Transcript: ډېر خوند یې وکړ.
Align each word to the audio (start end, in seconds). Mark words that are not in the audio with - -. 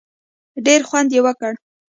ډېر 0.65 0.81
خوند 0.87 1.09
یې 1.15 1.21
وکړ. 1.25 1.53